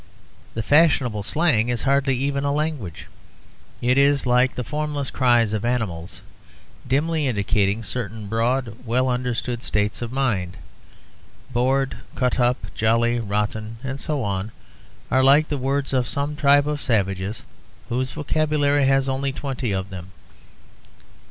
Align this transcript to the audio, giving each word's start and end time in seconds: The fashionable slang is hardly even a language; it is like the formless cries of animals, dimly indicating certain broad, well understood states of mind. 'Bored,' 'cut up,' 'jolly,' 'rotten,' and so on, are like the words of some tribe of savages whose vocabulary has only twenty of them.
The 0.55 0.63
fashionable 0.63 1.21
slang 1.21 1.69
is 1.69 1.83
hardly 1.83 2.17
even 2.17 2.43
a 2.43 2.51
language; 2.51 3.05
it 3.83 3.99
is 3.99 4.25
like 4.25 4.55
the 4.55 4.63
formless 4.63 5.11
cries 5.11 5.53
of 5.53 5.63
animals, 5.63 6.21
dimly 6.87 7.27
indicating 7.27 7.83
certain 7.83 8.25
broad, 8.25 8.77
well 8.83 9.07
understood 9.09 9.61
states 9.61 10.01
of 10.01 10.11
mind. 10.11 10.57
'Bored,' 11.53 11.97
'cut 12.15 12.39
up,' 12.39 12.73
'jolly,' 12.73 13.19
'rotten,' 13.19 13.77
and 13.83 13.99
so 13.99 14.23
on, 14.23 14.51
are 15.11 15.23
like 15.23 15.49
the 15.49 15.57
words 15.59 15.93
of 15.93 16.07
some 16.07 16.35
tribe 16.35 16.67
of 16.67 16.81
savages 16.81 17.43
whose 17.89 18.13
vocabulary 18.13 18.87
has 18.87 19.07
only 19.07 19.31
twenty 19.31 19.71
of 19.71 19.91
them. 19.91 20.09